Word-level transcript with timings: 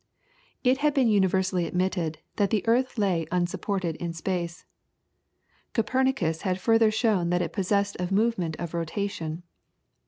It 0.63 0.79
had 0.79 0.95
been 0.95 1.07
universally 1.09 1.67
admitted 1.67 2.17
that 2.37 2.49
the 2.49 2.65
earth 2.67 2.97
lay 2.97 3.27
unsupported 3.31 3.97
in 3.97 4.13
space. 4.13 4.65
Copernicus 5.73 6.41
had 6.41 6.59
further 6.59 6.89
shown 6.89 7.29
that 7.29 7.43
it 7.43 7.53
possessed 7.53 7.97
a 7.99 8.11
movement 8.11 8.55
of 8.55 8.73
rotation. 8.73 9.43